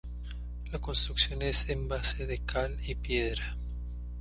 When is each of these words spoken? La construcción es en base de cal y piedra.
La 0.71 0.79
construcción 0.79 1.43
es 1.43 1.69
en 1.69 1.87
base 1.87 2.25
de 2.25 2.39
cal 2.39 2.75
y 2.87 2.95
piedra. 2.95 3.55